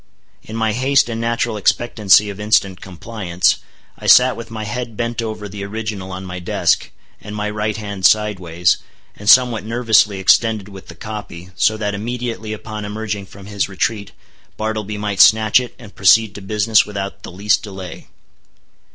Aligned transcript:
In 0.41 0.55
my 0.55 0.71
haste 0.71 1.09
and 1.09 1.21
natural 1.21 1.57
expectancy 1.57 2.31
of 2.31 2.39
instant 2.39 2.81
compliance, 2.81 3.57
I 3.99 4.07
sat 4.07 4.35
with 4.35 4.49
my 4.49 4.63
head 4.63 4.97
bent 4.97 5.21
over 5.21 5.47
the 5.47 5.63
original 5.63 6.11
on 6.11 6.25
my 6.25 6.39
desk, 6.39 6.89
and 7.21 7.35
my 7.35 7.51
right 7.51 7.77
hand 7.77 8.03
sideways, 8.07 8.77
and 9.15 9.29
somewhat 9.29 9.63
nervously 9.63 10.17
extended 10.19 10.69
with 10.69 10.87
the 10.87 10.95
copy, 10.95 11.49
so 11.55 11.77
that 11.77 11.93
immediately 11.93 12.51
upon 12.51 12.83
emerging 12.83 13.27
from 13.27 13.45
his 13.45 13.69
retreat, 13.69 14.11
Bartleby 14.57 14.97
might 14.97 15.19
snatch 15.21 15.59
it 15.59 15.75
and 15.77 15.93
proceed 15.93 16.33
to 16.33 16.41
business 16.41 16.83
without 16.83 17.21
the 17.21 17.31
least 17.31 17.61
delay. 17.61 18.07